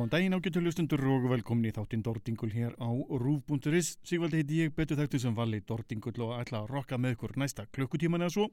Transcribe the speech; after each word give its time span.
Góðan 0.00 0.14
daginn 0.14 0.32
ágættu 0.32 0.60
hlustundur 0.64 1.02
og 1.12 1.24
velkomin 1.28 1.66
í 1.68 1.70
þáttinn 1.76 2.00
Dordingul 2.00 2.48
hér 2.54 2.72
á 2.80 2.88
Rúf.is. 2.88 3.98
Sigvaldi 4.00 4.38
heiti 4.40 4.60
ég 4.62 4.70
betur 4.72 4.96
þekktu 4.96 5.18
sem 5.20 5.34
vali 5.36 5.58
Dordingul 5.60 6.14
og 6.24 6.38
ætla 6.38 6.62
að 6.62 6.70
rokka 6.72 6.96
með 6.96 7.18
ykkur 7.18 7.34
næsta 7.36 7.66
klukkutíman 7.68 8.24
eða 8.24 8.32
svo 8.32 8.46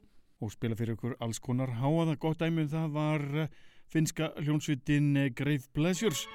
og 0.44 0.52
spila 0.52 0.76
fyrir 0.76 0.98
ykkur 0.98 1.14
alls 1.24 1.40
konar 1.40 1.72
háaða. 1.80 2.18
Gott 2.20 2.42
dæmið 2.42 2.66
um 2.66 2.72
það 2.74 2.92
var 2.98 3.24
eh, 3.40 3.48
finska 3.88 4.28
hljónsvitin 4.42 5.08
eh, 5.16 5.30
Grave 5.32 5.72
Pleasures 5.72 6.26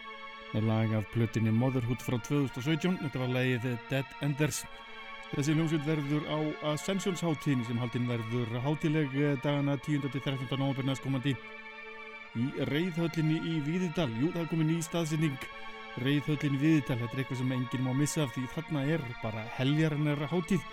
með 0.56 0.66
lag 0.72 0.96
af 0.97 1.06
plötinni 1.13 1.53
Motherhood 1.53 2.01
frá 2.01 2.18
2017. 2.18 2.97
Þetta 3.03 3.22
var 3.22 3.35
lagið 3.35 3.68
Dead 3.91 4.18
Enders. 4.25 4.63
Þessi 5.35 5.53
hljónsvit 5.53 5.85
verður 5.85 6.25
á 6.25 6.40
Ascensions 6.74 7.21
háttíðin 7.21 7.62
sem 7.69 7.77
haldinn 7.77 8.09
verður 8.09 8.50
hátileg 8.66 9.13
eh, 9.13 9.38
dagana 9.45 9.77
10-13. 9.77 10.50
november 10.57 10.89
næstkomandi 10.89 11.38
í 12.39 12.47
reyðhöllinni 12.69 13.39
í 13.45 13.59
Víðidal. 13.65 14.09
Jú, 14.18 14.31
það 14.33 14.41
er 14.44 14.50
komið 14.51 14.69
ný 14.71 14.77
staðsending 14.85 15.45
reyðhöllinni 16.01 16.57
í 16.57 16.62
Víðidal. 16.62 16.97
Þetta 17.01 17.13
er 17.13 17.21
eitthvað 17.21 17.41
sem 17.41 17.53
enginn 17.57 17.85
má 17.85 17.91
missa 17.97 18.24
af 18.24 18.33
því 18.33 18.45
þarna 18.56 18.85
er 18.95 19.03
bara 19.21 19.44
heljarinnar 19.57 20.24
hátíð. 20.31 20.65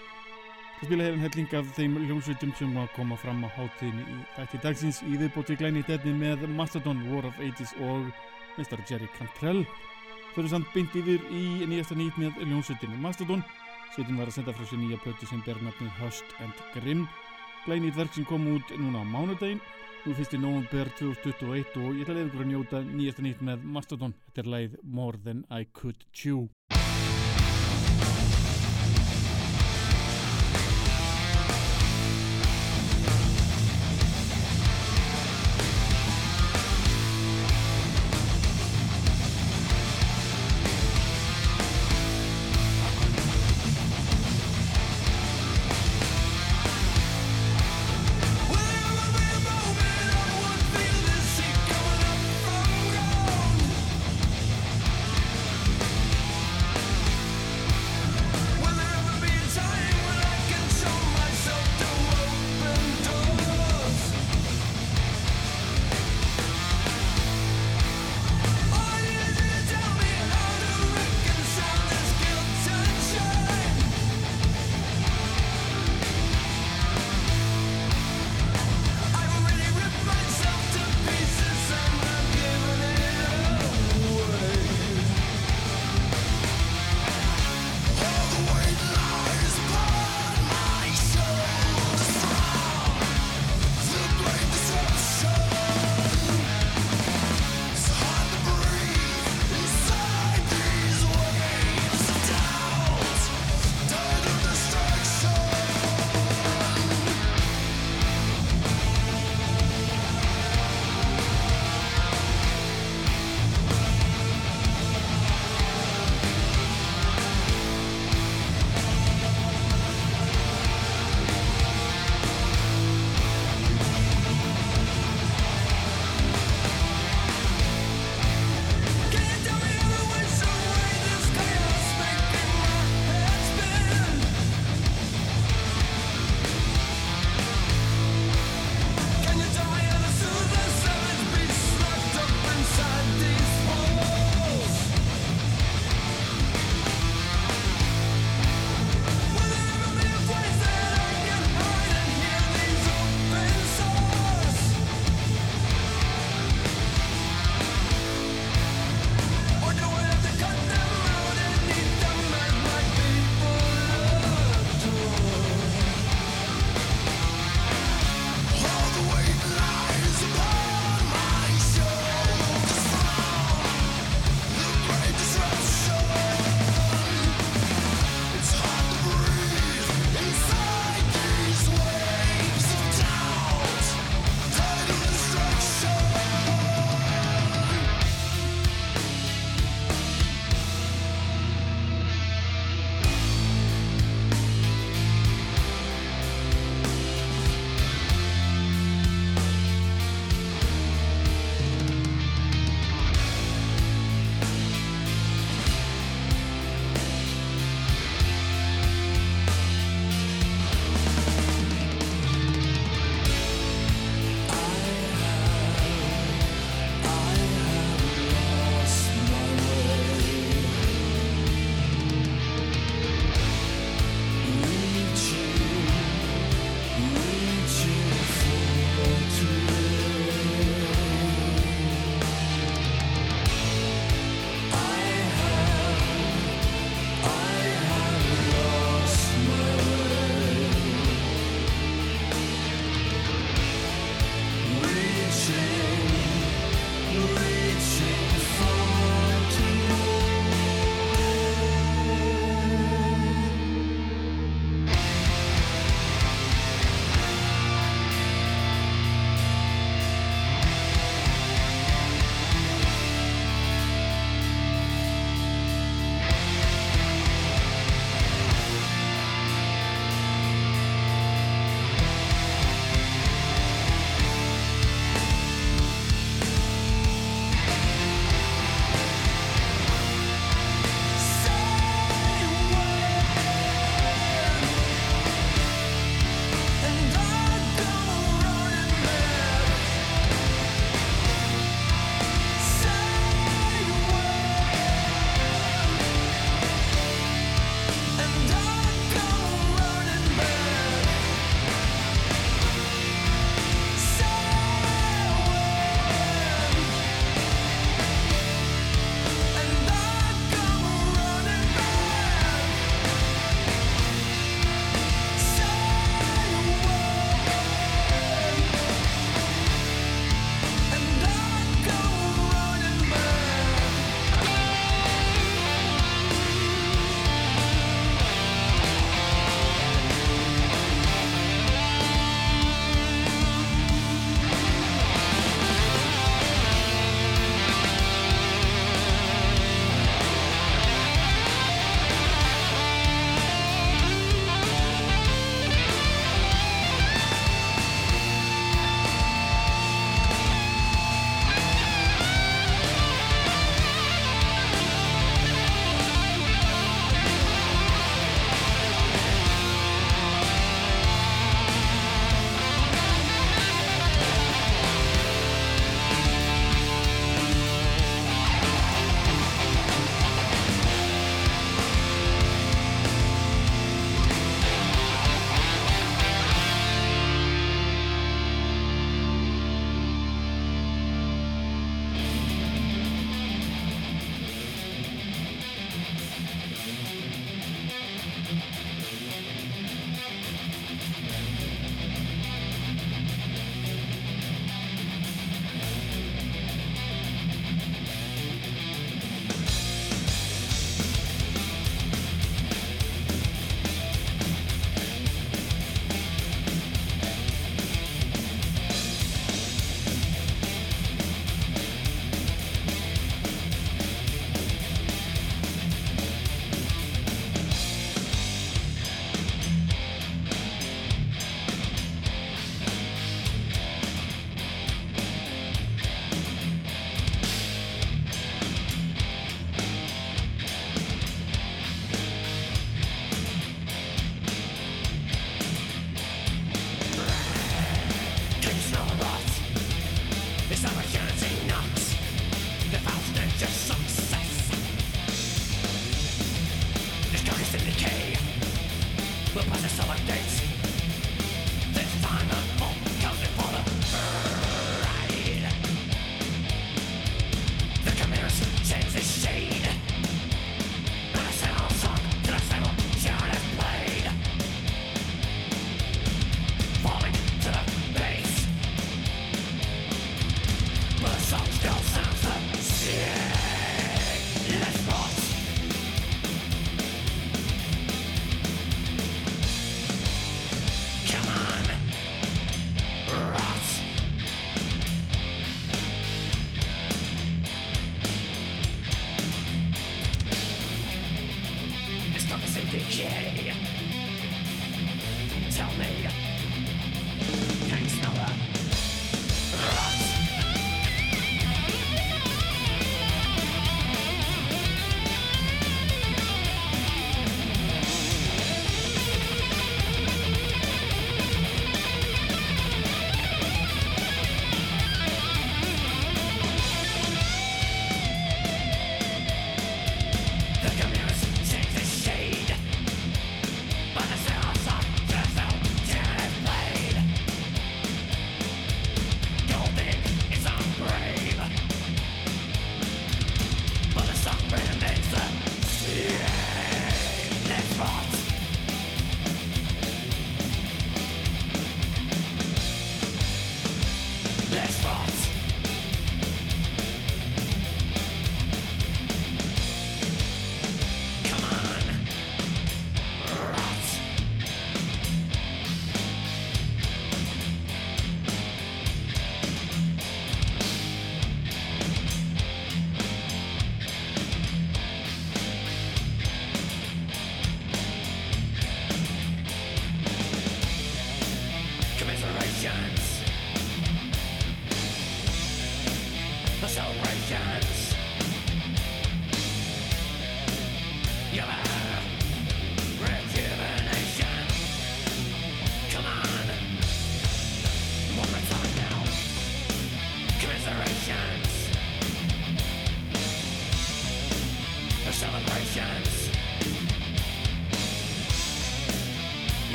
Það 0.80 0.88
spila 0.88 1.06
hefðin 1.06 1.24
helling 1.26 1.54
af 1.58 1.72
þeim 1.76 1.96
hljómsveitum 2.06 2.52
sem 2.56 2.76
að 2.80 2.92
koma 2.96 3.16
fram 3.20 3.42
á 3.44 3.48
hátíðinni 3.52 4.04
í 4.08 4.18
þætti 4.38 4.60
dagsins 4.64 5.00
í 5.04 5.16
viðbóti 5.20 5.56
glæni 5.60 5.82
í 5.82 5.88
defni 5.88 6.14
með 6.16 6.46
Mastodon, 6.56 7.02
War 7.10 7.28
of 7.28 7.40
Ages 7.44 7.74
og 7.84 8.08
meistar 8.56 8.80
Jerry 8.88 9.10
Cantrell. 9.18 9.66
Þau 10.30 10.40
eru 10.40 10.52
samt 10.54 10.70
beint 10.72 10.96
yfir 10.96 11.20
í 11.28 11.66
nýjasta 11.68 11.98
nýtt 11.98 12.16
með 12.22 12.40
hljómsveitinni 12.46 13.02
Mastodon. 13.02 13.44
Sveitin 13.92 14.16
var 14.16 14.30
að 14.30 14.38
senda 14.38 14.54
frá 14.56 14.64
sér 14.70 14.80
nýja 14.80 15.00
plötu 15.02 15.28
sem 15.28 15.42
ber 15.44 15.60
nafnið 15.60 15.92
Hust 16.00 16.32
and 16.40 16.64
Grimm. 16.72 17.04
Glænið 17.66 18.00
verk 18.00 18.16
sem 18.16 18.24
kom 18.24 18.46
út 18.54 18.72
núna 18.80 19.02
á 19.02 19.04
mánudaginn 19.04 19.60
Nú 20.00 20.14
fyrst 20.16 20.32
í 20.32 20.38
nógumber 20.40 20.88
2021 20.96 21.74
og 21.76 21.98
ég 21.98 22.06
ætla 22.06 22.14
að 22.14 22.16
leiða 22.16 22.28
ykkur 22.30 22.44
að 22.44 22.48
njóta 22.48 22.80
nýjasta 22.88 23.24
nýtt 23.26 23.42
með 23.44 23.66
Mastodon. 23.74 24.14
Þetta 24.30 24.40
er 24.40 24.48
leið 24.54 24.78
More 24.96 25.20
Than 25.26 25.44
I 25.52 25.68
Could 25.76 26.08
Chew. 26.16 26.48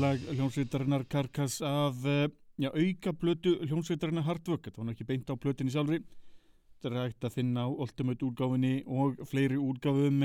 Lag 0.00 0.24
hljómsveitarinnar 0.32 1.04
Karkas 1.10 1.60
af 1.62 2.04
eh, 2.06 2.28
já, 2.60 2.70
auka 2.70 3.12
blötu 3.12 3.56
hljómsveitarinnar 3.66 4.24
Hardwork 4.24 4.64
þetta 4.64 4.80
var 4.80 4.88
náttúrulega 4.88 4.98
ekki 4.98 5.08
beint 5.10 5.32
á 5.32 5.34
blötinni 5.36 5.74
sjálfri 5.74 6.00
þetta 6.02 6.90
er 6.90 6.98
hægt 7.02 7.26
að 7.28 7.36
finna 7.36 7.66
á 7.66 7.68
Ultimate 7.68 8.26
útgáfinni 8.26 8.74
og 8.86 9.20
fleiri 9.28 9.60
útgáfum 9.60 10.24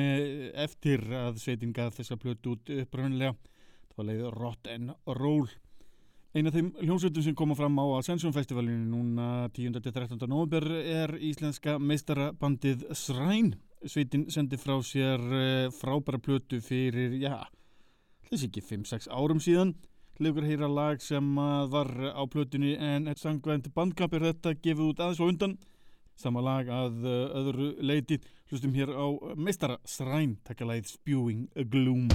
eftir 0.54 1.04
að 1.12 1.42
sveitinga 1.44 1.90
þessa 1.98 2.20
blötu 2.22 2.56
út 2.56 2.74
uppröðunlega 2.78 3.36
það 3.36 3.98
var 3.98 4.10
leið 4.12 4.28
Rot 4.38 4.72
and 4.74 4.94
Roll 5.20 5.48
Einn 6.38 6.46
af 6.46 6.54
þeim 6.54 6.68
hljómsveitum 6.84 7.24
sem 7.26 7.36
koma 7.38 7.56
fram 7.58 7.80
á 7.82 7.86
Ascension 7.98 8.34
Festivalinu 8.36 8.84
núna 8.92 9.48
10.13. 9.56 10.20
november 10.30 10.68
er 10.78 11.16
íslenska 11.24 11.80
meistarabandið 11.82 12.84
Sræn. 12.94 13.56
Sveitin 13.82 14.28
sendi 14.30 14.60
frá 14.60 14.76
sér 14.86 15.24
eh, 15.34 15.70
frábæra 15.74 16.20
plötu 16.22 16.60
fyrir, 16.62 17.16
já, 17.18 17.40
þessi 18.32 18.50
ekki 18.50 18.64
5-6 18.66 19.08
árum 19.14 19.40
síðan 19.44 19.76
leikur 20.20 20.46
að 20.46 20.52
heyra 20.52 20.70
lag 20.72 21.02
sem 21.04 21.28
var 21.72 21.92
á 21.94 22.24
plötunni 22.26 22.74
en 22.82 23.10
sangvænt 23.16 23.70
bandkamp 23.76 24.16
er 24.18 24.32
þetta 24.32 24.56
gefið 24.58 24.90
út 24.90 25.04
aðeins 25.04 25.22
og 25.22 25.34
undan. 25.34 25.58
Sama 26.18 26.42
lag 26.42 26.70
að 26.74 27.06
öðru 27.06 27.70
leiti 27.86 28.18
hlustum 28.50 28.74
hér 28.74 28.90
á 28.98 29.06
meistara 29.38 29.78
Sræn 29.86 30.40
takka 30.48 30.66
lagið 30.66 30.96
Spewing 30.96 31.46
a 31.54 31.68
Gloom 31.68 32.10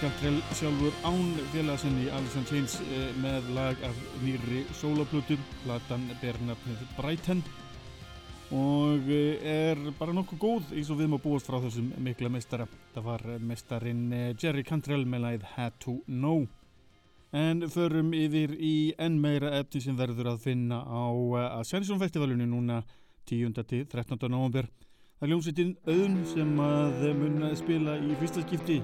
Cantrell 0.00 0.38
sjálfur 0.52 0.92
án 1.04 1.22
félagsenni 1.52 2.08
Alice 2.12 2.38
in 2.38 2.44
Chains 2.44 2.74
eh, 2.80 3.12
með 3.22 3.46
lag 3.56 3.80
af 3.86 3.96
nýri 4.20 4.64
sólaplutum, 4.76 5.40
platan 5.62 6.04
ber 6.20 6.36
nafnið 6.44 6.82
Brighton 6.98 7.40
og 8.56 9.08
eh, 9.10 9.40
er 9.40 9.80
bara 9.98 10.14
nokkuð 10.16 10.40
góð 10.42 10.74
eins 10.76 10.90
og 10.92 11.00
við 11.00 11.10
má 11.12 11.16
búast 11.22 11.48
frá 11.48 11.58
þessum 11.64 11.88
mikla 12.04 12.30
mestara. 12.32 12.68
Það 12.94 13.08
var 13.08 13.24
mestarin 13.40 14.04
eh, 14.12 14.28
Jerry 14.36 14.66
Cantrell 14.66 15.06
með 15.08 15.24
lagið 15.24 15.48
Had 15.54 15.80
to 15.84 15.96
Know. 16.06 16.46
En 17.32 17.64
förum 17.72 18.12
yfir 18.16 18.52
í 18.56 18.92
enn 19.02 19.20
meira 19.22 19.54
efni 19.58 19.82
sem 19.84 19.96
verður 19.98 20.34
að 20.34 20.44
finna 20.44 20.82
á 20.84 21.04
festivalinu 21.64 22.46
núna 22.46 22.82
10. 23.26 23.52
til 23.64 23.86
13. 23.86 24.18
november. 24.28 24.68
Það 25.18 25.26
er 25.26 25.32
ljómsveitin 25.32 25.76
auðn 25.88 26.24
sem 26.28 26.56
að 26.60 27.06
mun 27.16 27.44
spila 27.56 27.96
í 27.98 28.16
fyrsta 28.20 28.44
skipti 28.44 28.82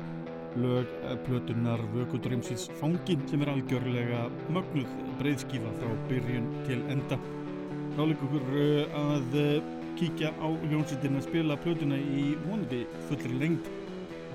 lög 0.56 0.86
plötunar 1.26 1.80
Vökudrýmsins 1.94 2.68
Fangin 2.80 3.22
sem 3.30 3.42
er 3.44 3.52
algjörlega 3.52 4.24
mögnuð 4.52 4.90
breyðskifa 5.20 5.72
frá 5.78 5.94
byrjun 6.10 6.50
til 6.66 6.82
enda. 6.92 7.18
Ráleik 7.96 8.24
okkur 8.26 8.52
uh, 8.56 8.98
að 9.00 9.38
uh, 9.40 9.72
kíkja 10.00 10.32
á 10.40 10.48
hljómsveitin 10.68 11.18
að 11.20 11.26
spila 11.28 11.58
plötuna 11.64 12.00
í 12.00 12.32
vonandi 12.44 12.84
fullri 13.08 13.40
lengt. 13.40 13.72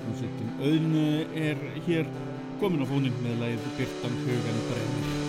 Hljómsveitin 0.01 0.57
auðn 0.61 0.99
er 1.45 1.63
hér 1.87 2.11
komin 2.61 2.85
á 2.85 2.87
fónin 2.89 3.23
með 3.23 3.41
læð 3.43 3.71
Byrtan 3.77 5.26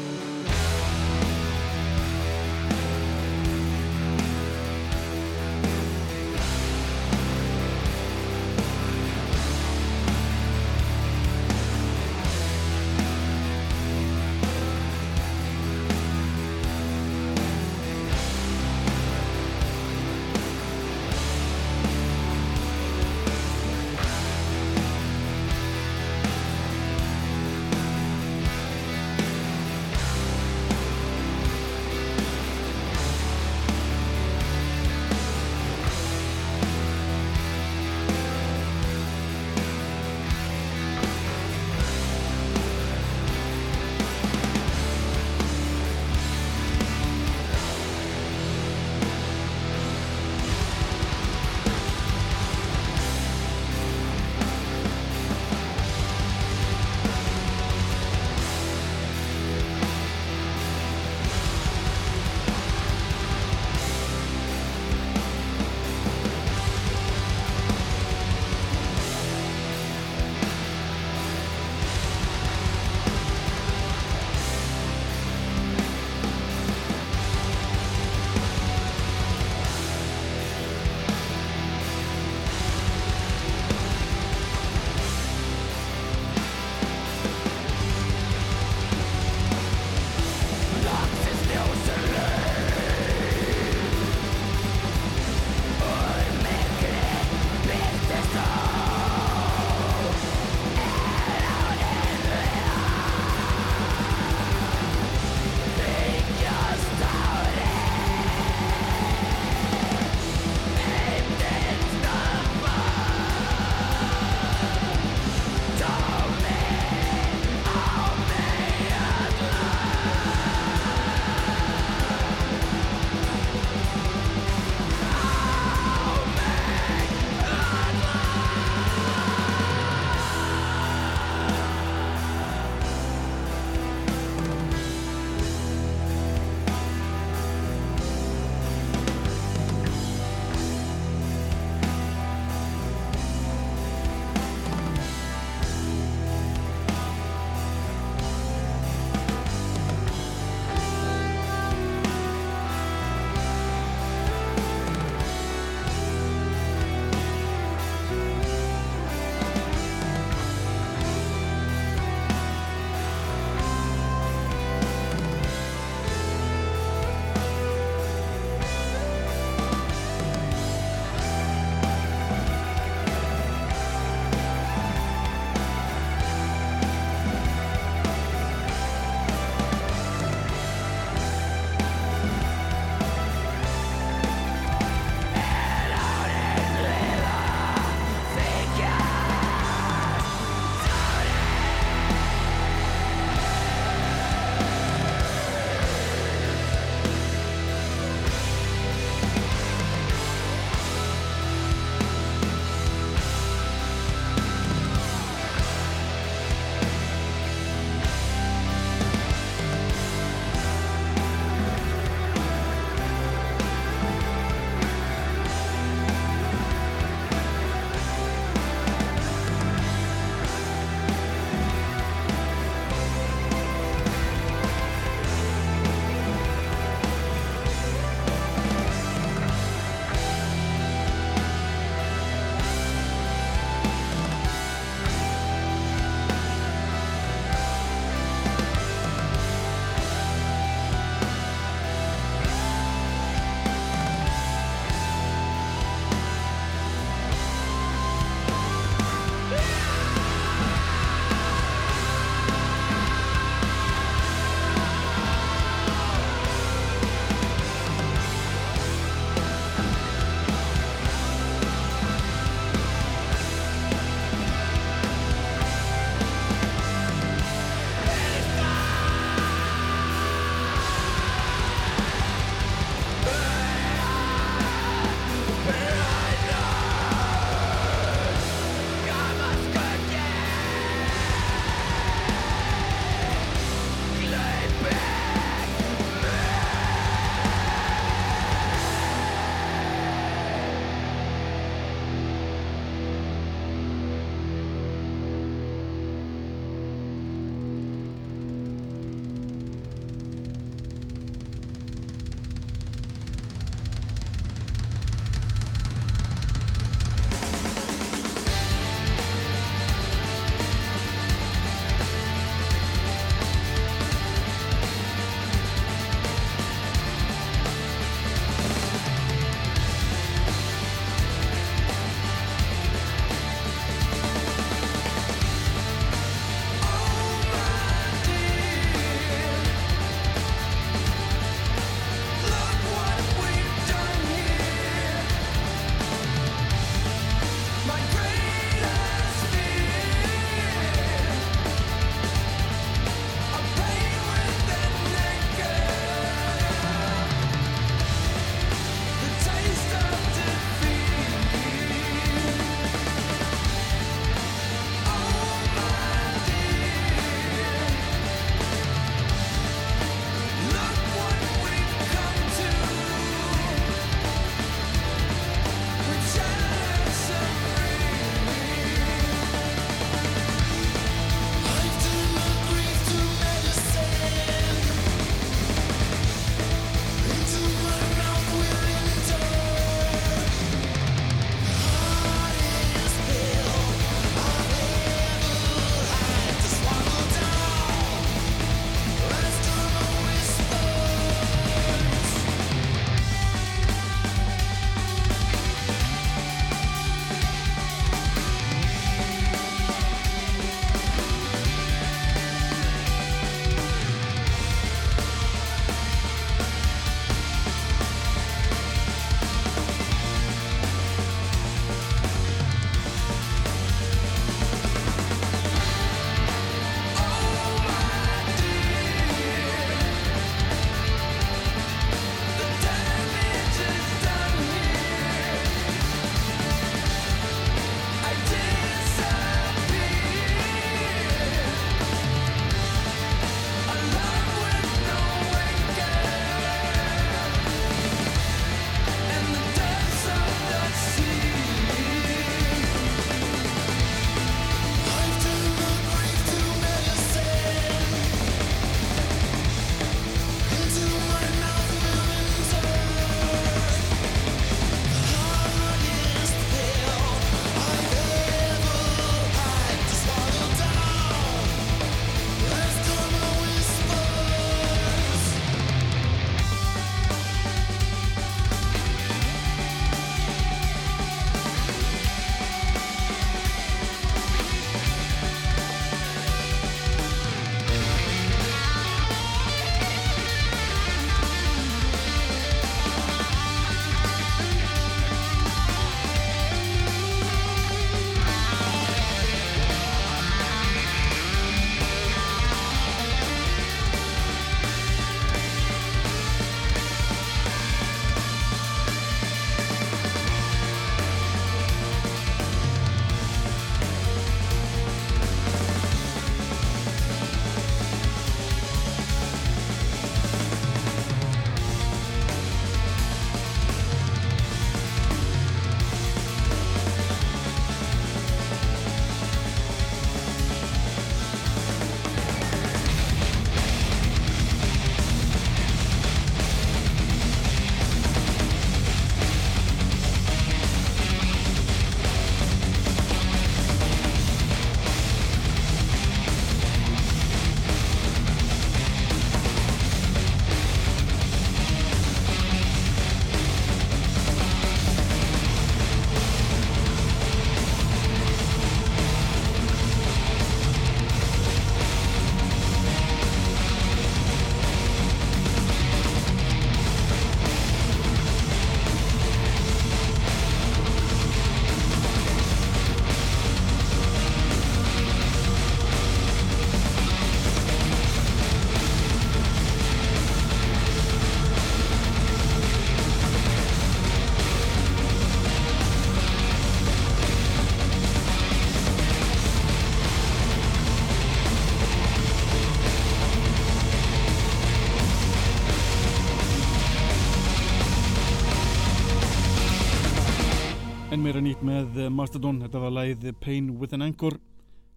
Hugan 591.58 591.74
Brennir. 591.82 591.82
með 591.82 592.30
Mastodon, 592.30 592.76
þetta 592.78 593.00
var 593.02 593.10
læð 593.10 593.46
Pain 593.58 593.98
with 593.98 594.14
an 594.14 594.22
Anchor, 594.22 594.60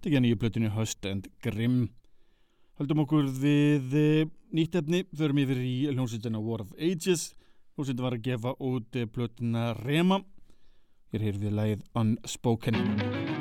tekja 0.02 0.20
nýju 0.20 0.39
plötinu 0.42 0.72
Hust 0.74 1.06
and 1.06 1.28
Grimm. 1.44 1.89
Haldum 2.80 3.04
okkur 3.04 3.28
við 3.30 3.94
eh, 3.94 4.32
nýtt 4.50 4.74
efni, 4.80 5.04
förum 5.14 5.38
yfir 5.44 5.62
í 5.62 5.76
hljómsveitina 5.92 6.42
War 6.42 6.64
of 6.66 6.74
Ages, 6.80 7.36
hljómsveitin 7.76 8.02
var 8.08 8.18
að 8.18 8.26
gefa 8.26 8.56
út 8.58 8.98
eh, 8.98 9.06
plötuna 9.06 9.76
Rema, 9.84 10.24
hér 11.14 11.28
heyrðum 11.28 11.46
við 11.46 11.56
læð 11.60 11.86
Unspoken. 12.02 13.41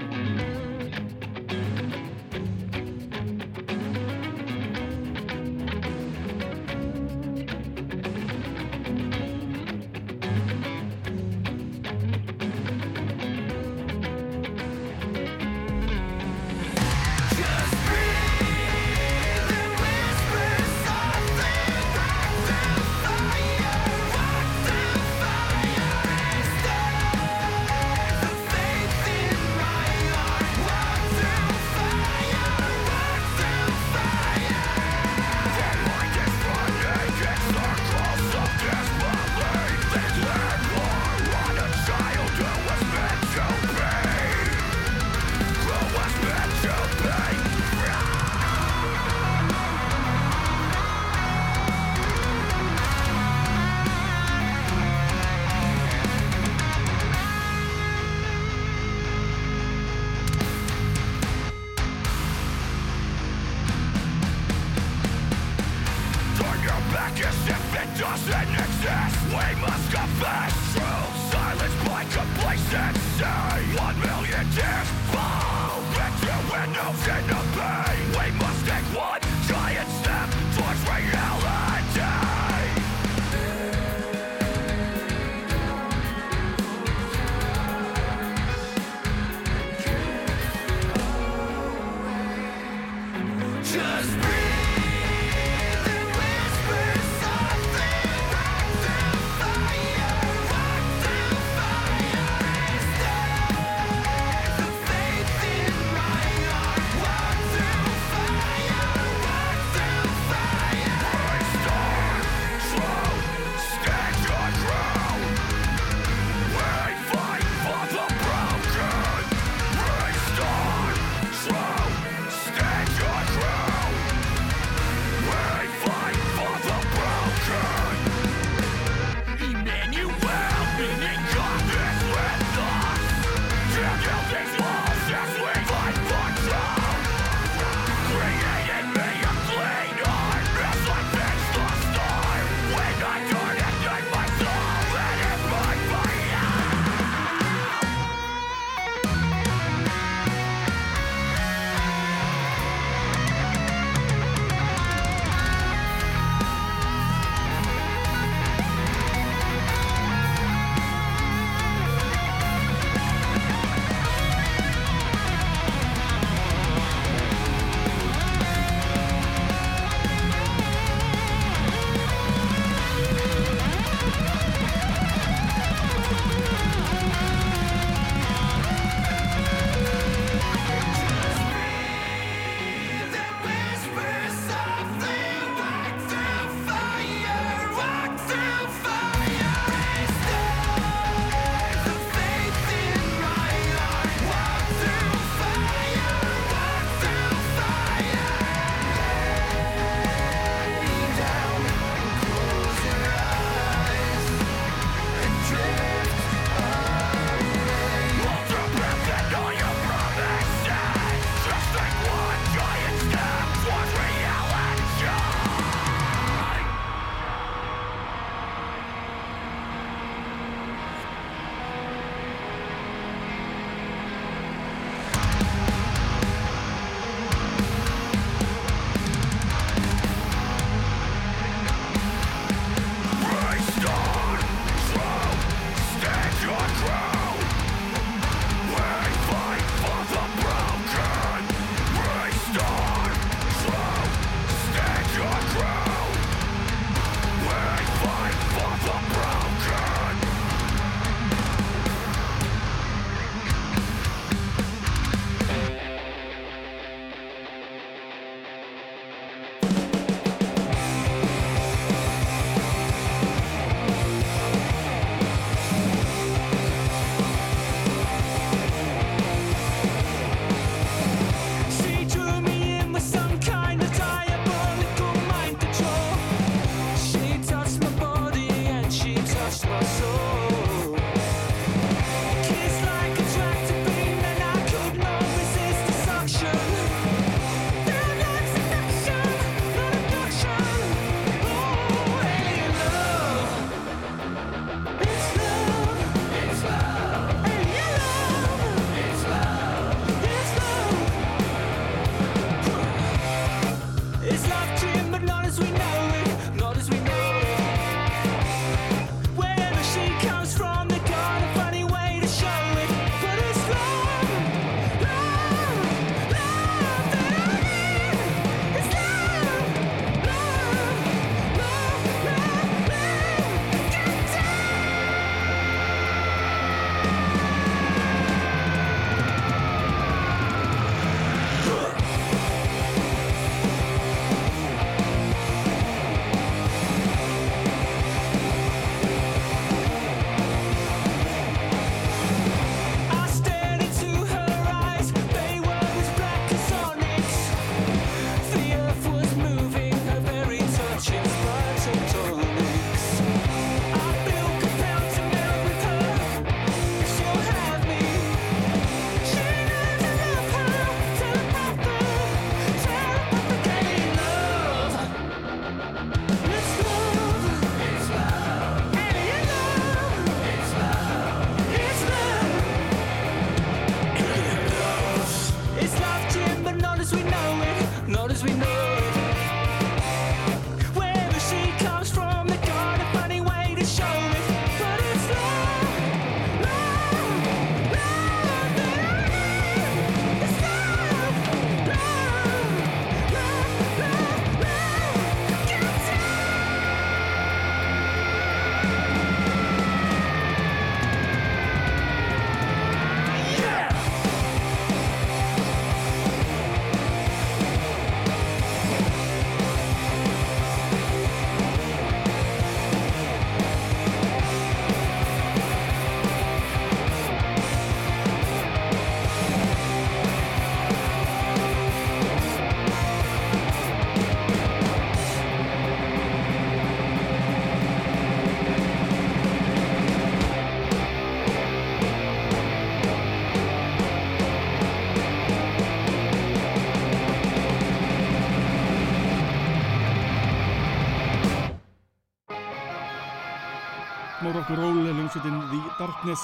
Rock'n'roll 444.70 445.14
hljómsveitin 445.14 445.56
The 445.70 445.78
Darkness 445.98 446.42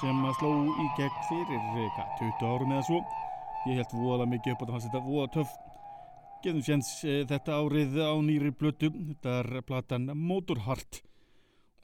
sem 0.00 0.20
að 0.24 0.36
sló 0.38 0.50
í 0.80 0.84
gegn 0.96 1.16
fyrir 1.28 1.64
hva, 1.74 2.04
20 2.16 2.44
árum 2.48 2.72
eða 2.72 2.84
svo. 2.86 3.00
Ég 3.68 3.80
held 3.80 3.92
voða 3.92 4.26
mikið 4.30 4.54
upp 4.54 4.62
á 4.62 4.64
þetta, 4.64 4.80
þetta 4.86 5.02
voða 5.04 5.26
töff. 5.34 5.52
Gefum 6.44 6.62
séns 6.64 6.88
e, 7.04 7.18
þetta 7.28 7.58
árið 7.58 7.98
á 8.00 8.14
nýri 8.24 8.52
blötu, 8.56 8.88
þetta 9.10 9.34
er 9.42 9.60
platan 9.68 10.08
Motorheart 10.16 11.02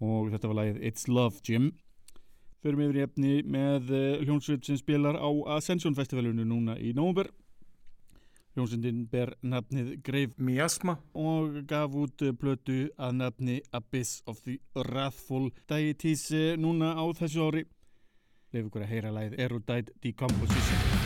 og 0.00 0.32
þetta 0.32 0.52
var 0.52 0.58
lagið 0.62 0.80
It's 0.88 1.08
Love 1.10 1.44
Jim. 1.44 1.72
Förum 2.64 2.84
yfir 2.86 3.00
í 3.02 3.04
efni 3.04 3.36
með 3.44 3.92
e, 3.92 4.02
hljómsveit 4.24 4.64
sem 4.64 4.80
spilar 4.80 5.20
á 5.20 5.28
Ascension 5.58 5.98
festivalunu 5.98 6.48
núna 6.48 6.78
í 6.80 6.94
nógumver. 6.96 7.28
Hljómsveitin 8.52 9.06
ber 9.08 9.30
nafnið 9.48 9.94
Grave 10.04 10.36
Miasma 10.36 10.98
og 11.16 11.54
gaf 11.70 11.94
út 11.96 12.24
blötu 12.36 12.82
að 13.00 13.14
nafni 13.22 13.54
Abyss 13.72 14.20
of 14.28 14.42
the 14.44 14.58
Wrathful 14.76 15.48
Deities 15.72 16.26
núna 16.60 16.92
á 16.92 17.04
þessu 17.16 17.46
ári. 17.48 17.64
Leif 18.52 18.68
ykkur 18.68 18.84
að 18.84 18.92
heyra 18.92 19.14
lagið 19.16 19.40
Erudite 19.46 19.96
Decomposition. 20.04 21.01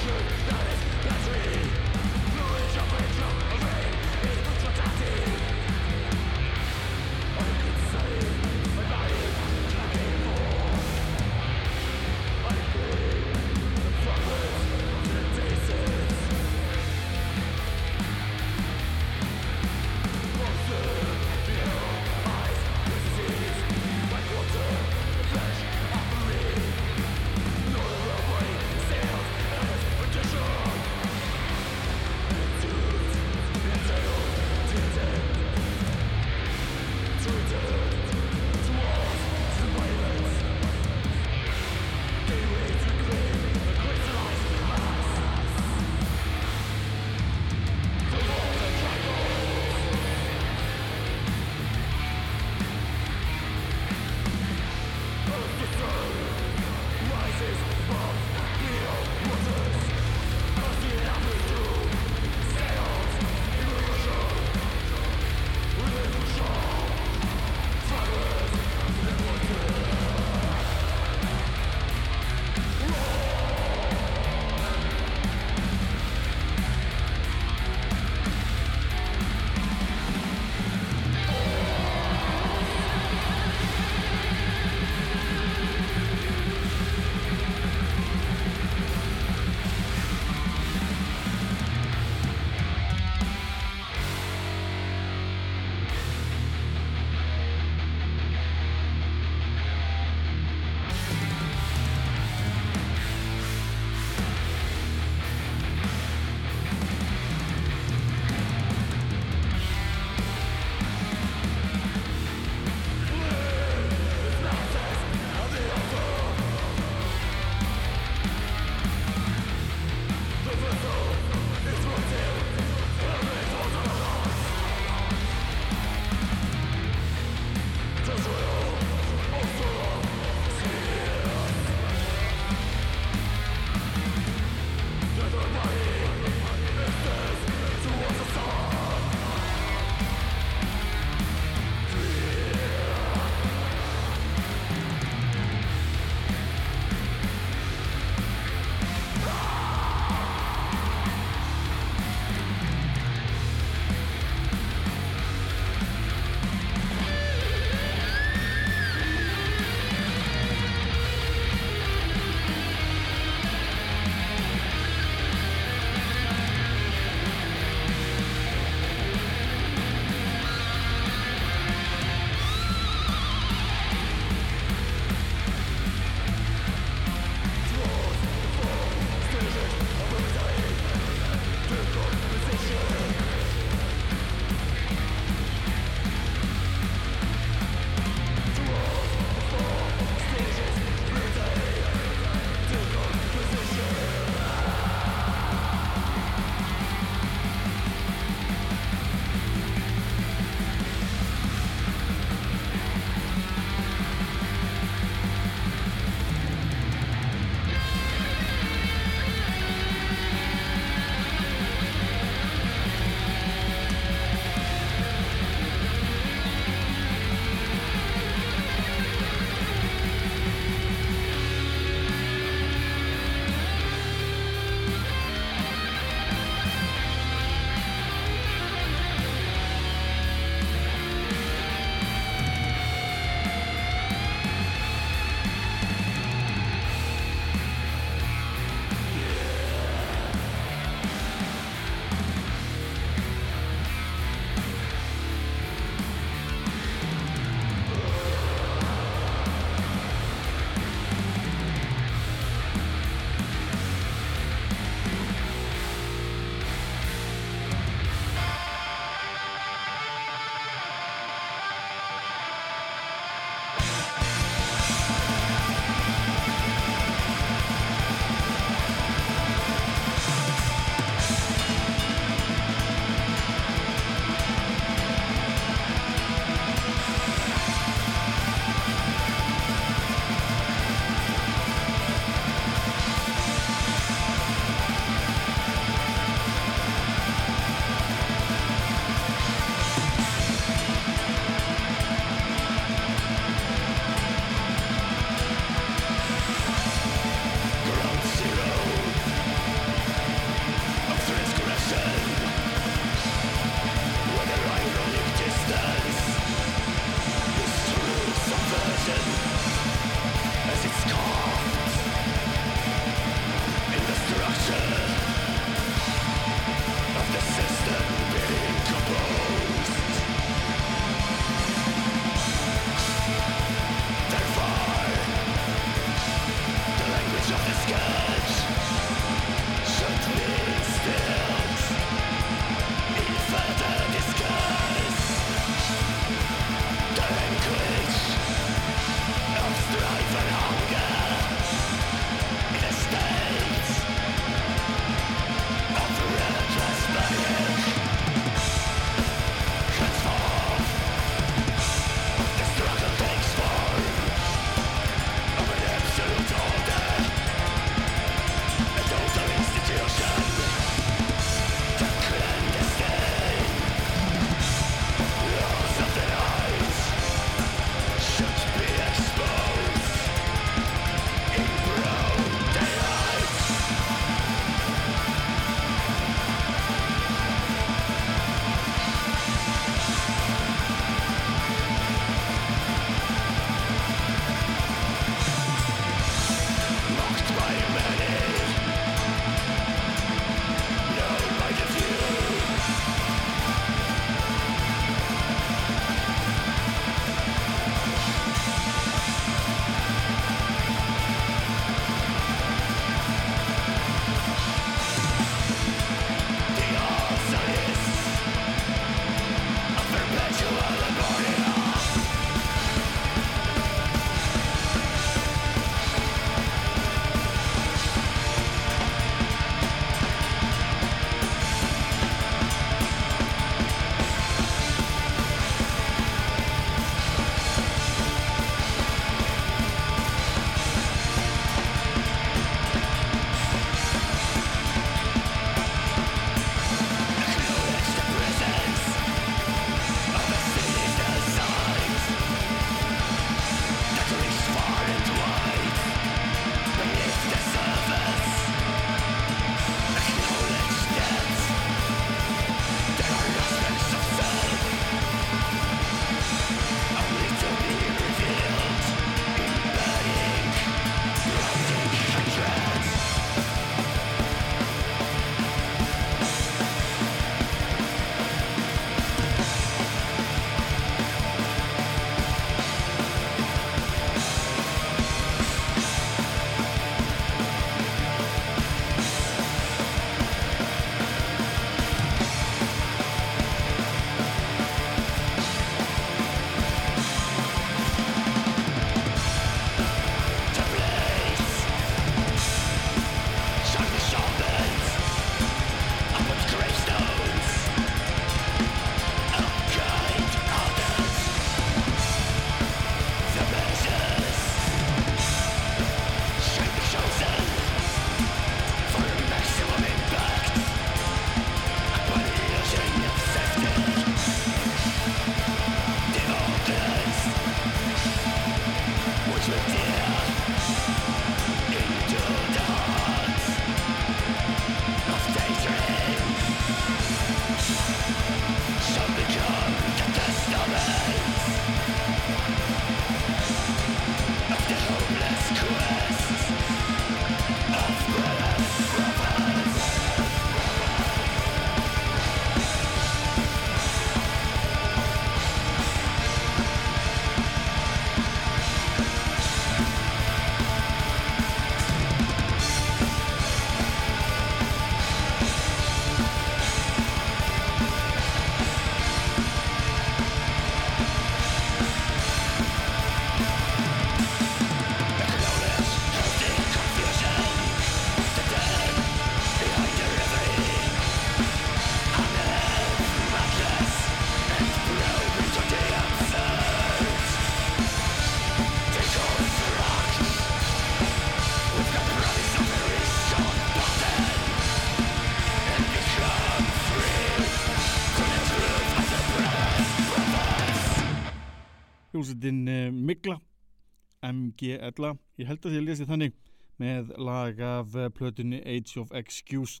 MGL 594.52 595.34
ég 595.58 595.68
held 595.68 595.86
að 595.86 595.98
að 595.98 596.06
lesi 596.06 596.28
þannig 596.28 596.56
með 596.98 597.30
lag 597.38 597.80
af 597.84 598.16
uh, 598.16 598.26
plötunni 598.34 598.80
Age 598.82 599.20
of 599.20 599.30
Excuse. 599.36 600.00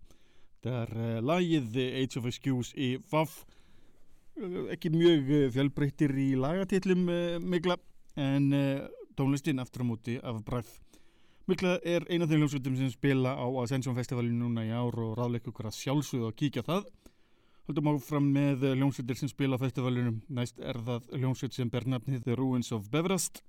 Það 0.64 0.80
er 0.82 0.96
uh, 0.96 1.20
lagið 1.22 1.78
Age 1.86 2.18
of 2.18 2.26
Excuse 2.30 2.74
í 2.74 2.96
FAF 3.10 3.44
ekki 4.72 4.92
mjög 4.94 5.30
fjölbreyttir 5.50 6.12
í 6.14 6.28
lagatillum 6.38 7.08
Migla 7.42 7.74
en 8.14 8.52
tónlistin 9.18 9.58
aftur 9.58 9.82
á 9.82 9.86
móti 9.90 10.14
af 10.22 10.38
bræð 10.46 10.68
Mikla 11.48 11.78
er 11.80 12.04
eina 12.12 12.26
af 12.26 12.28
þeim 12.28 12.42
hljómsveitum 12.42 12.74
sem 12.76 12.90
spila 12.92 13.30
á 13.32 13.46
Ascension 13.62 13.94
Festivalinu 13.96 14.42
núna 14.42 14.66
í 14.66 14.68
ár 14.68 14.92
og 15.00 15.14
ráðleika 15.16 15.48
ykkur 15.48 15.70
að 15.70 15.78
sjálfsögðu 15.78 16.26
að 16.28 16.34
kíkja 16.42 16.62
það. 16.66 16.82
Haldum 17.64 17.88
áfram 17.94 18.26
með 18.34 18.66
hljómsveitir 18.74 19.16
sem 19.16 19.30
spila 19.32 19.56
á 19.56 19.62
festivalinu. 19.62 20.18
Næst 20.28 20.60
er 20.60 20.76
það 20.84 21.06
hljómsveit 21.16 21.56
sem 21.56 21.70
ber 21.72 21.86
nafnið 21.88 22.26
The 22.26 22.36
Ruins 22.36 22.68
of 22.76 22.90
Beverast 22.92 23.40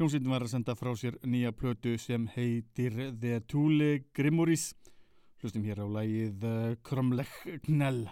Hljómsveitin 0.00 0.30
var 0.32 0.40
að 0.40 0.52
senda 0.54 0.72
frá 0.72 0.94
sér 0.96 1.18
nýja 1.28 1.50
plötu 1.52 1.90
sem 2.00 2.22
heitir 2.32 2.94
The 3.20 3.42
Thule 3.44 3.90
Grimoris 4.16 4.70
Hlustum 5.42 5.66
hér 5.68 5.84
á 5.84 5.86
lagið 6.00 6.46
Kromlech 6.88 7.36
Knell 7.66 8.06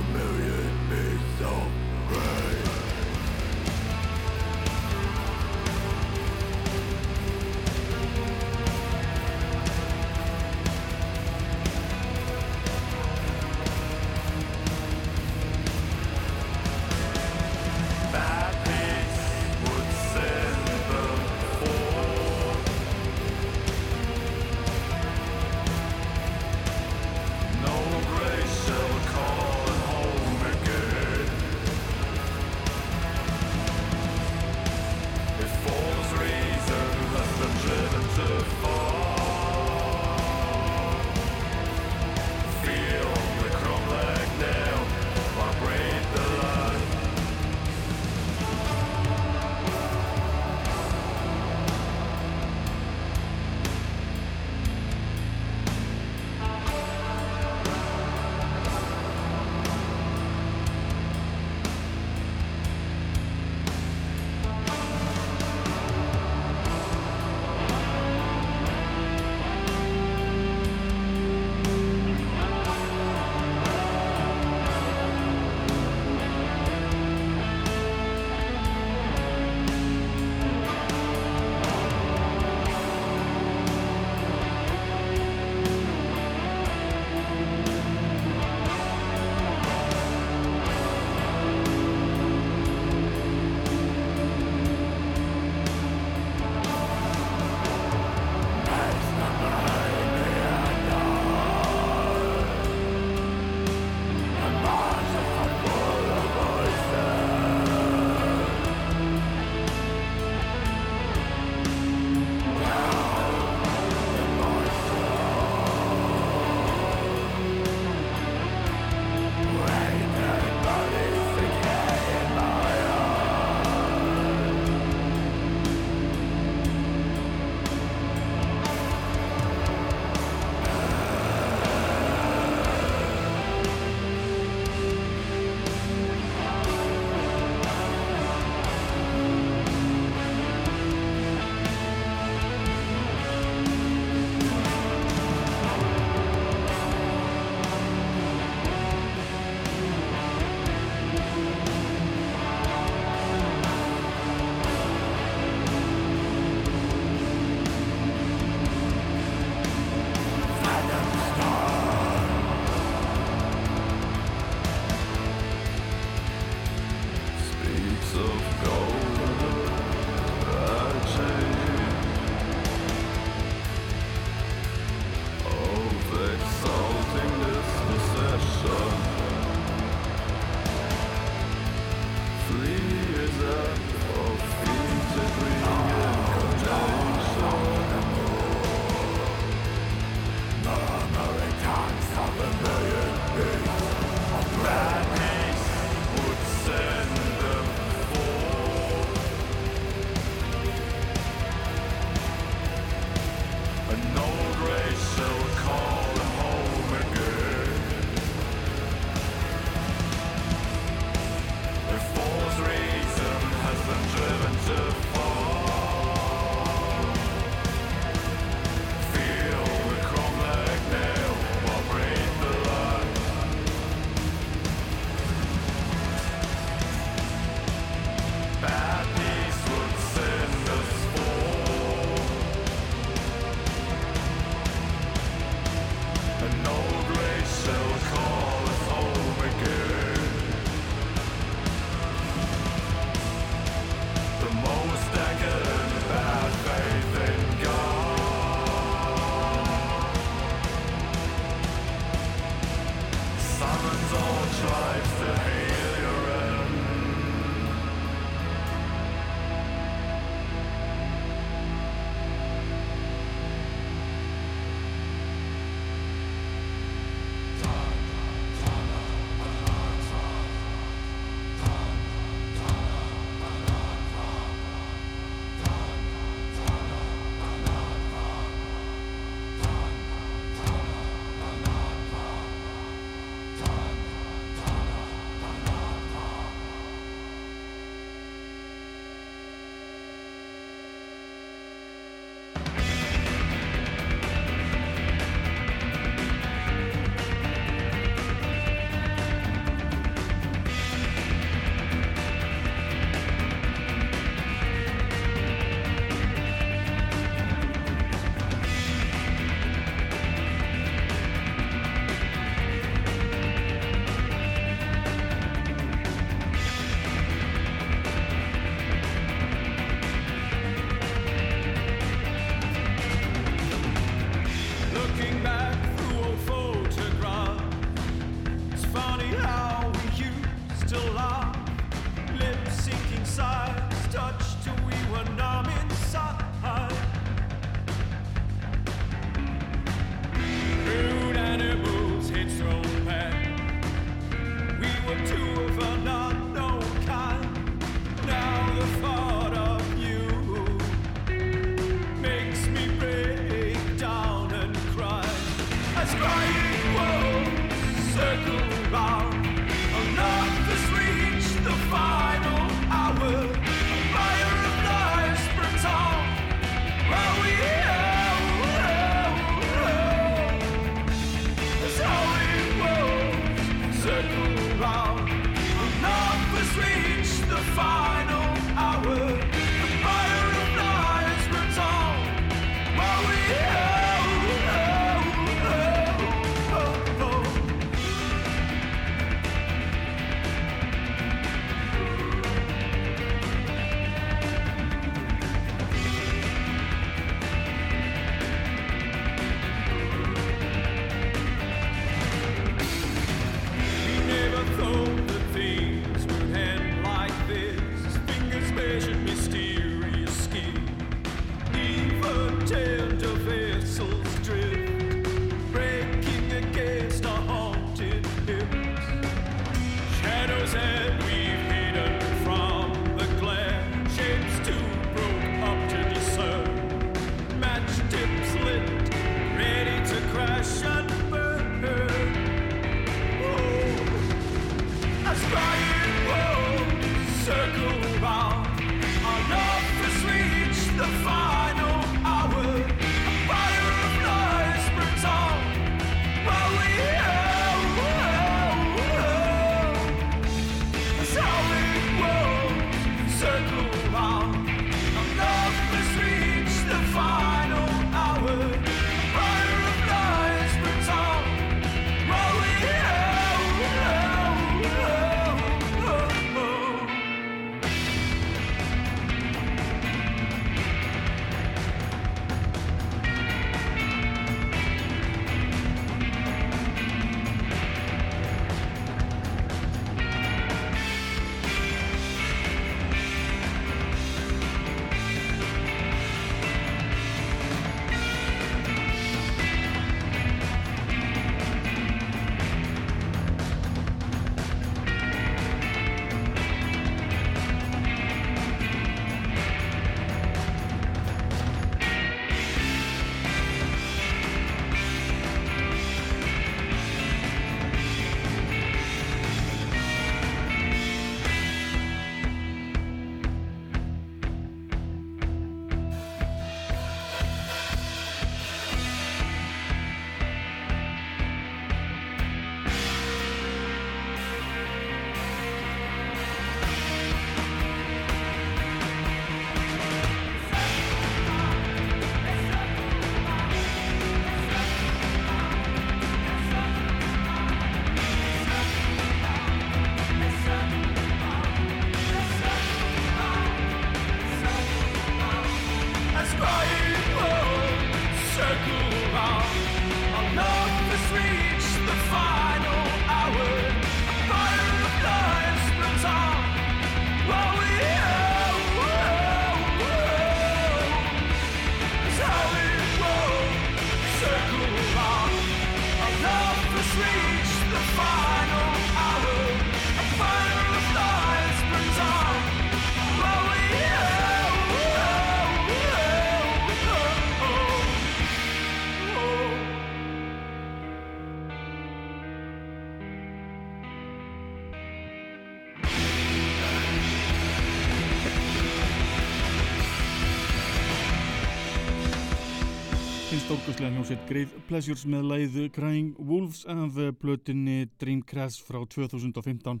hljómsveit 594.10 594.42
Grave 594.48 594.80
Pleasures 594.88 595.22
með 595.24 595.46
læð 595.48 595.76
Crying 595.94 596.34
Wolves 596.36 596.82
af 596.90 597.16
blötunni 597.40 598.08
Dream 598.20 598.42
Crash 598.44 598.82
frá 598.84 598.98
2015. 599.00 600.00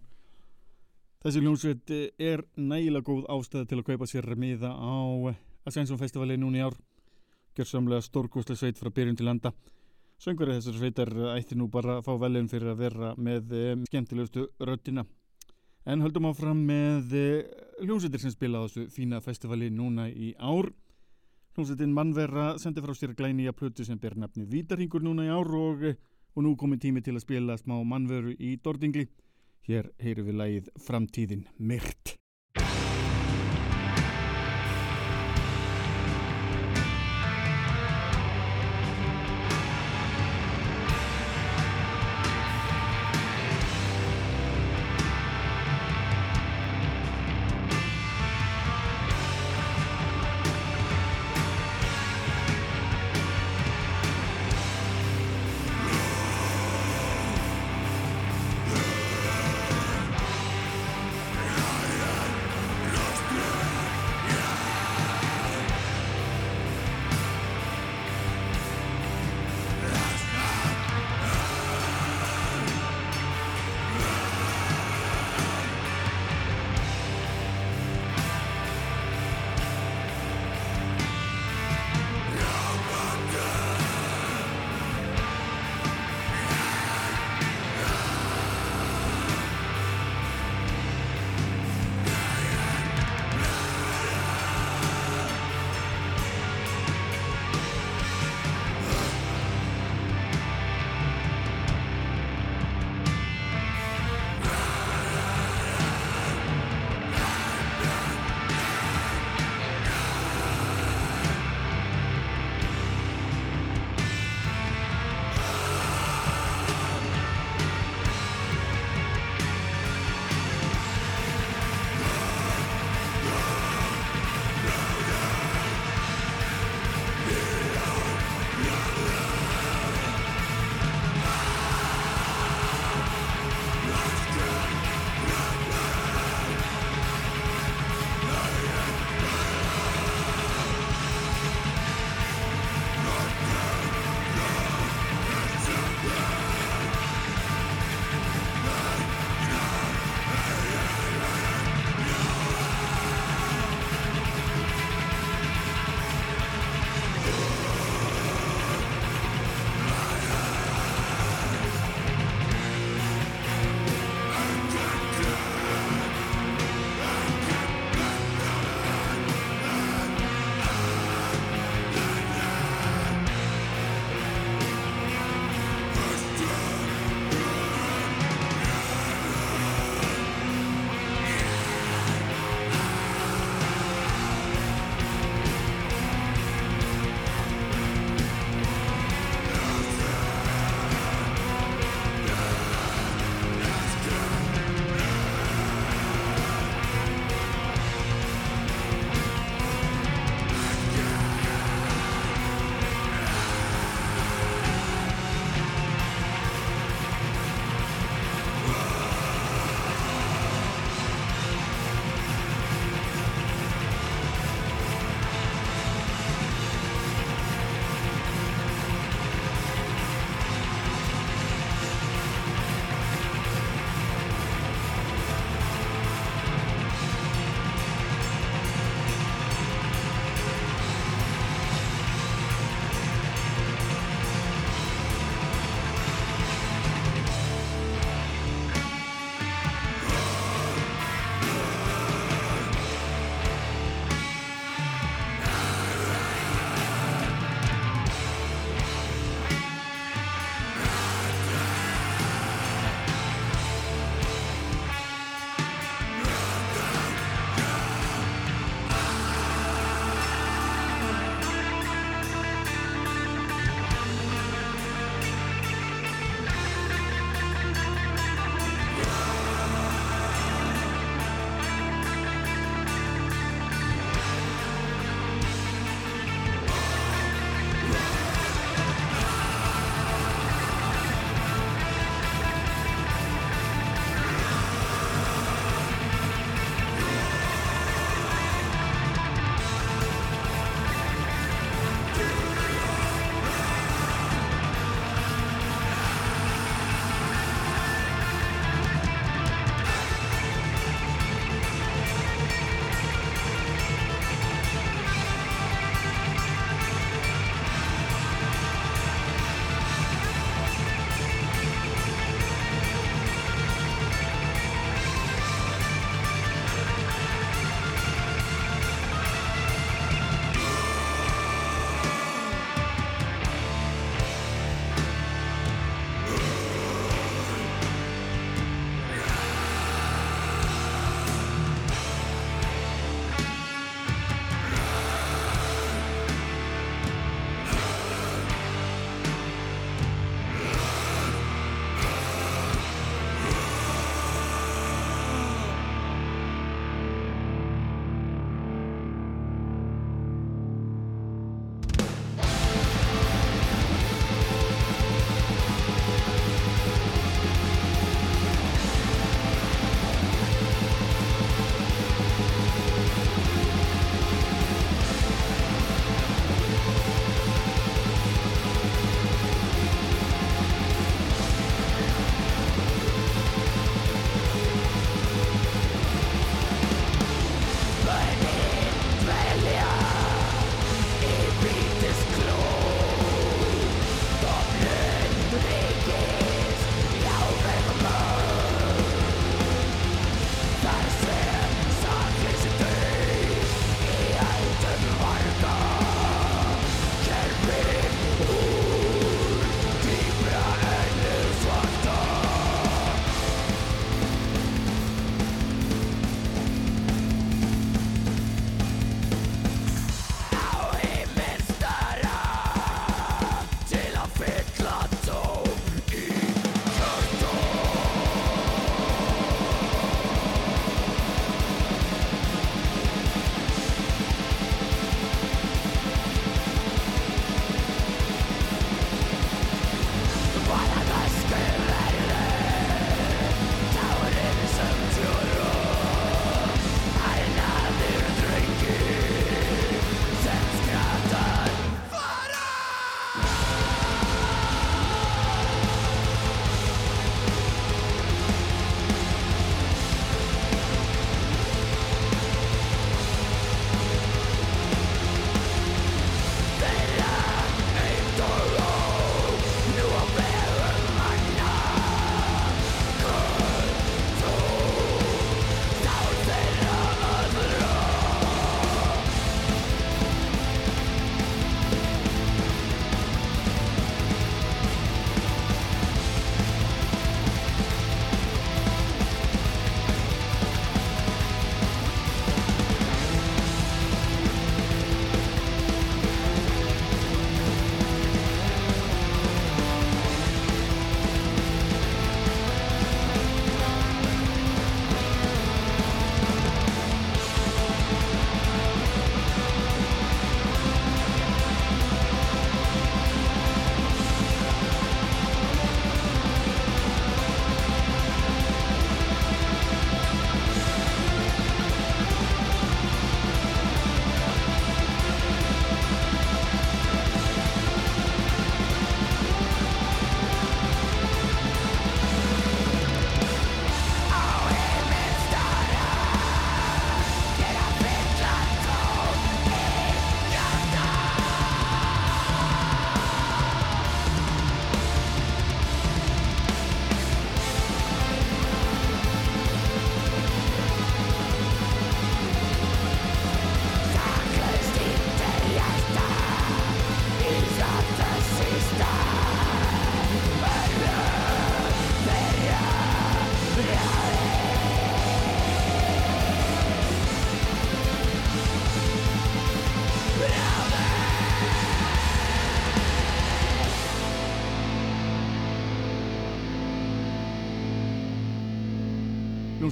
Þessi 1.24 1.40
hljómsveit 1.40 1.92
er 2.20 2.42
nægilega 2.56 3.06
góð 3.06 3.22
ástæði 3.32 3.70
til 3.70 3.78
að 3.80 3.86
kaupa 3.88 4.08
sér 4.10 4.28
miða 4.36 4.74
á 4.76 5.32
Ascension 5.64 6.00
Festivali 6.00 6.36
núni 6.36 6.60
ár. 6.60 6.76
Gjör 7.56 7.70
samlega 7.70 8.04
stórkoslega 8.04 8.60
sveit 8.60 8.80
frá 8.80 8.92
byrjun 8.92 9.16
til 9.16 9.30
landa. 9.30 9.54
Söngverið 10.20 10.60
þessar 10.60 10.78
sveitar 10.82 11.14
ætti 11.38 11.56
nú 11.56 11.70
bara 11.72 11.98
að 11.98 12.08
fá 12.10 12.12
velin 12.20 12.50
fyrir 12.52 12.74
að 12.74 12.82
vera 12.84 13.14
með 13.16 13.56
skemmtilegustu 13.88 14.48
röttina. 14.60 15.06
En 15.88 16.04
höldum 16.04 16.28
áfram 16.28 16.60
með 16.68 17.16
hljómsveitir 17.80 18.20
sem 18.20 18.36
spila 18.36 18.60
á 18.60 18.68
þessu 18.68 18.90
fína 18.92 19.24
festivali 19.24 19.72
núna 19.72 20.10
í 20.12 20.34
ár. 20.36 20.74
Hljómsveitin 21.54 21.92
Mannverra 21.94 22.44
sendi 22.58 22.82
frá 22.82 22.90
sér 22.98 23.12
glæni 23.14 23.44
að 23.46 23.54
plötu 23.60 23.84
sem 23.86 23.98
ber 24.02 24.16
nafni 24.18 24.42
Vítarhingur 24.50 25.04
núna 25.06 25.28
í 25.28 25.30
ár 25.30 25.52
og, 25.54 25.84
og 26.34 26.42
nú 26.42 26.56
komið 26.58 26.80
tími 26.82 27.02
til 27.06 27.14
að 27.14 27.22
spila 27.22 27.54
smá 27.60 27.76
mannveru 27.78 28.34
í 28.34 28.56
Dordingli. 28.58 29.06
Hér 29.70 29.92
heyru 30.02 30.26
við 30.26 30.40
lægið 30.40 30.74
Framtíðin 30.82 31.46
Myrt. 31.62 32.16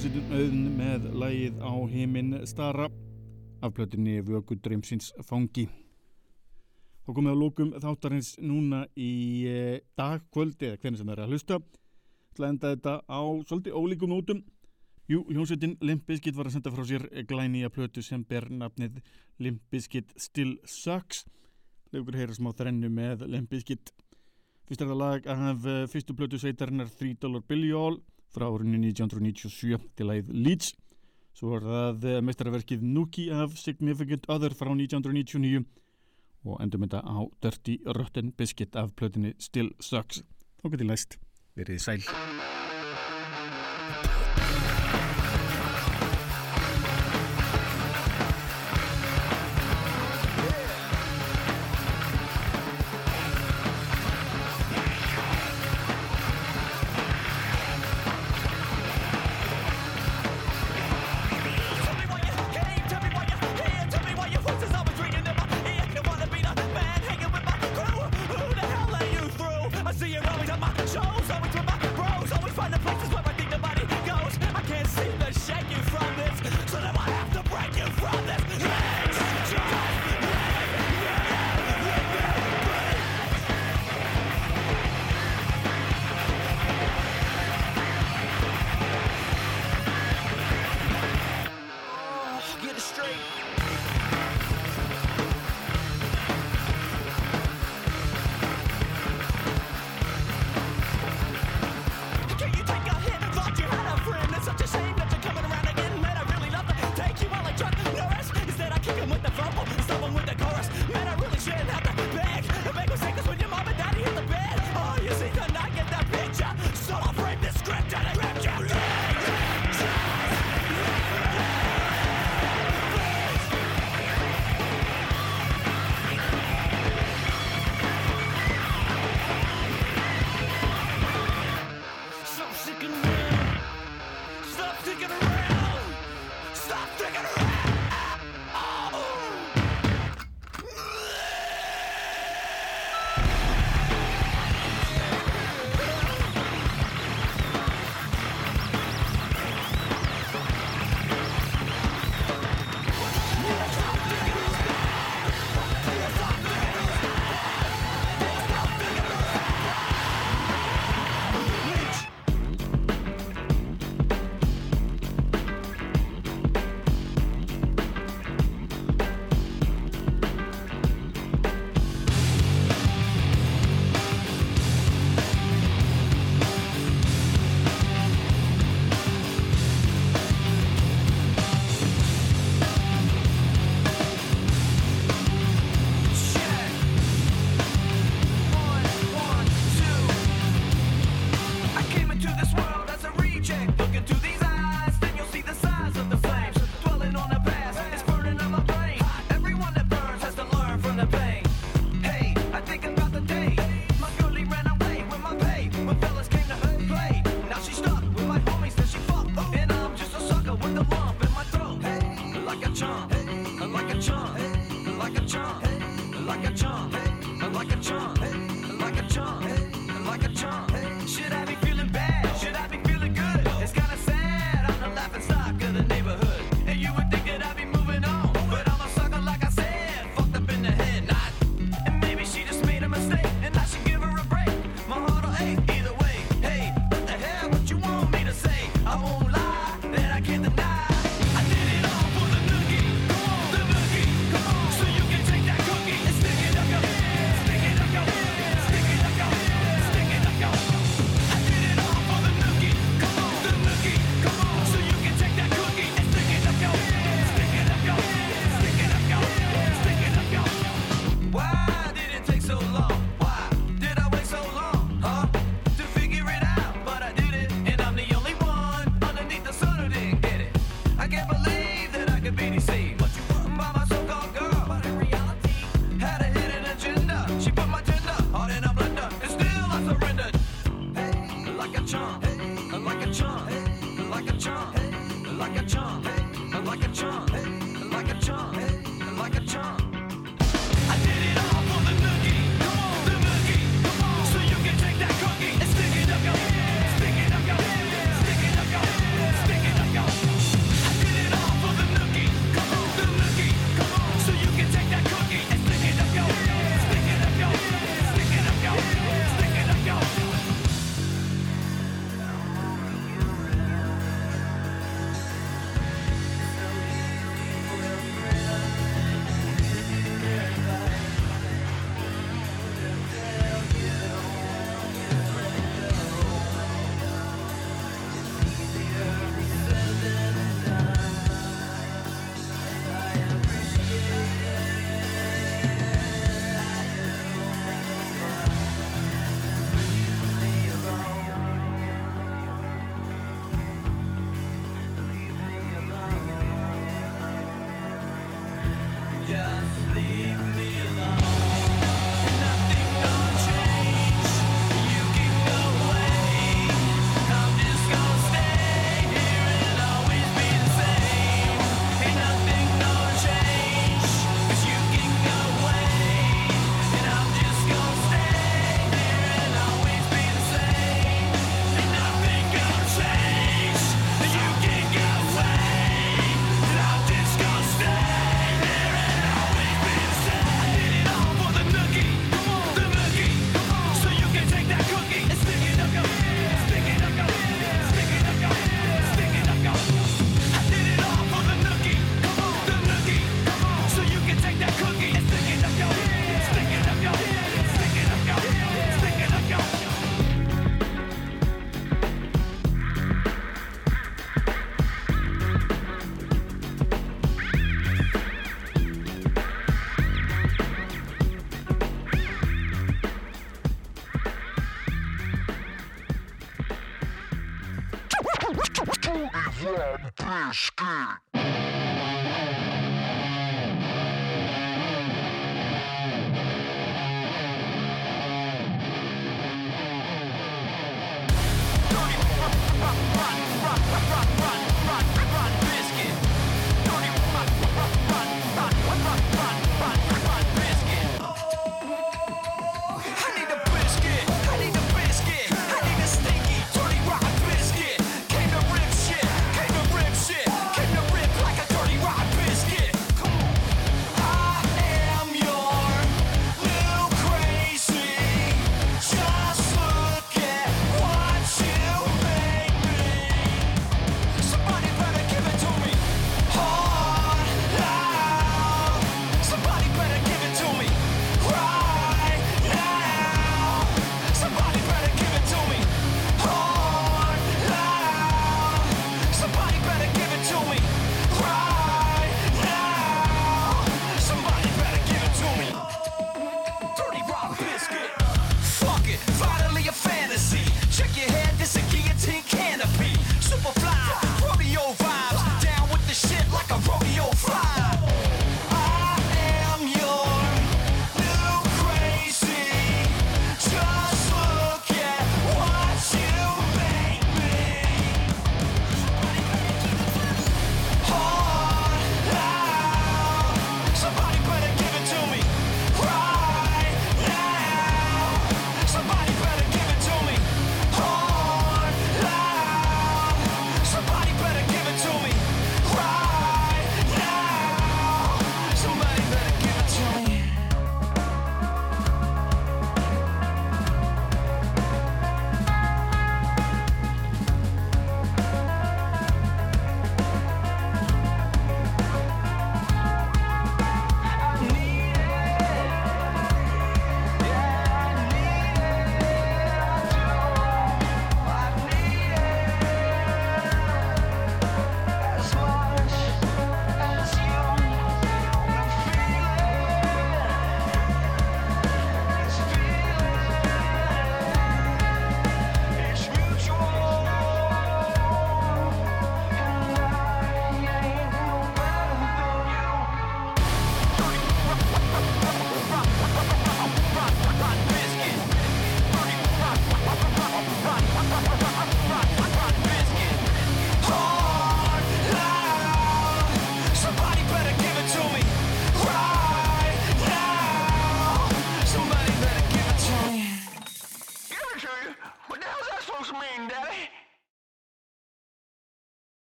Hljómsveitin 0.03 0.33
auðn 0.35 0.63
með 0.75 1.05
lægið 1.15 1.59
á 1.63 1.71
heiminn 1.87 2.31
stara 2.43 2.89
af 3.63 3.71
plötinni 3.71 4.17
Vöku 4.27 4.57
Dreimsins 4.59 5.13
fangi. 5.23 5.63
Þá 7.05 7.13
komum 7.13 7.29
við 7.29 7.37
á 7.39 7.39
lókum 7.39 7.71
þáttarins 7.85 8.33
núna 8.43 8.81
í 8.99 9.13
eh, 9.47 9.77
dag, 9.95 10.25
kvöld 10.35 10.59
eða 10.59 10.81
hvernig 10.81 10.99
sem 10.99 11.07
það 11.07 11.15
er 11.15 11.23
að 11.23 11.31
hlusta. 11.31 11.61
Það 12.35 12.49
enda 12.49 12.73
þetta 12.73 12.97
á 13.07 13.21
svolítið 13.47 13.79
ólíkum 13.79 14.11
nótum. 14.11 14.43
Jú, 15.07 15.23
hljómsveitin 15.31 15.79
Limp 15.79 16.03
Bizkit 16.11 16.35
var 16.35 16.51
að 16.51 16.57
senda 16.57 16.75
frá 16.75 16.83
sér 16.89 17.07
glæni 17.29 17.63
að 17.63 17.75
plötu 17.79 18.03
sem 18.03 18.27
ber 18.27 18.51
nafnið 18.51 18.99
Limp 19.39 19.63
Bizkit 19.71 20.11
Still 20.19 20.57
Sucks. 20.67 21.23
Legur 21.95 22.19
heyra 22.19 22.35
smá 22.35 22.51
þrennu 22.51 22.91
með 22.91 23.23
Limp 23.31 23.55
Bizkit. 23.55 23.95
Fyrst 24.67 24.83
er 24.83 24.91
það 24.91 24.99
lag 25.05 25.31
af 25.31 25.69
fyrstu 25.95 26.17
plötu 26.17 26.43
sveitarinnar 26.43 26.91
3 26.91 27.21
Dollar 27.23 27.47
Billy 27.47 27.71
All 27.71 28.03
frá 28.33 28.47
árunni 28.49 28.79
1997 28.89 29.79
til 29.97 30.09
lagið 30.09 30.33
Leeds. 30.33 30.73
Svo 31.33 31.53
var 31.55 31.65
það 31.65 32.09
eh, 32.09 32.19
meistarverkið 32.25 32.83
Nuki 32.85 33.29
af 33.33 33.55
Significant 33.57 34.27
Other 34.29 34.53
frá 34.57 34.73
1999 34.73 35.63
og 36.43 36.59
endur 36.59 36.81
mynda 36.83 36.99
á 36.99 37.23
Dirty 37.41 37.79
Rotten 37.87 38.33
Biscuit 38.35 38.75
af 38.75 38.91
plötinni 38.99 39.33
Still 39.39 39.71
Sucks. 39.79 40.23
Þá 40.59 40.69
getur 40.73 40.91
læst 40.91 41.17
verið 41.55 41.79
sæl. 41.79 42.03